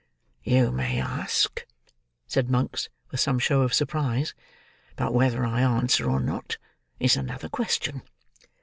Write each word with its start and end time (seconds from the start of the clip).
"You 0.43 0.71
may 0.71 0.99
ask," 0.99 1.63
said 2.25 2.49
Monks, 2.49 2.89
with 3.11 3.19
some 3.19 3.37
show 3.37 3.61
of 3.61 3.71
surprise; 3.71 4.33
"but 4.95 5.13
whether 5.13 5.45
I 5.45 5.61
answer 5.61 6.09
or 6.09 6.19
not 6.19 6.57
is 6.99 7.15
another 7.15 7.49
question." 7.49 8.01